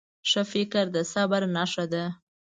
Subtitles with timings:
[0.29, 2.03] ښه فکر د صبر نښه ده.